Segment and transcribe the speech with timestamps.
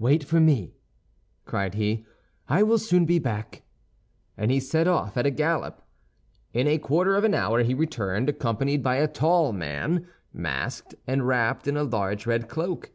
[0.00, 0.74] "Wait for me,"
[1.44, 2.04] cried he,
[2.48, 3.62] "I will soon be back,"
[4.36, 5.80] and he set off at a gallop.
[6.52, 11.24] In a quarter of an hour he returned, accompanied by a tall man, masked, and
[11.24, 12.90] wrapped in a large red cloak.